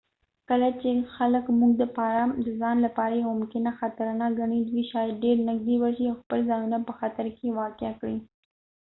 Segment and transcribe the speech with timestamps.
[0.49, 1.83] کله چې خلک موږ د
[2.61, 6.77] ځان لپاره یو ممکنه خطر نه ګڼی دوي شاید ډیر نږدې ورشي او خپل ځانونه
[6.87, 8.17] په خطر کې واقع کړي